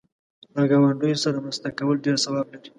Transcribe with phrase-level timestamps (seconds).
[0.55, 2.69] له گاونډیو سره مرسته کول ډېر ثواب لري.